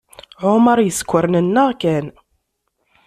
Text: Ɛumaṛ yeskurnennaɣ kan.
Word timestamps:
Ɛumaṛ 0.49 0.77
yeskurnennaɣ 0.81 1.69
kan. 1.81 2.05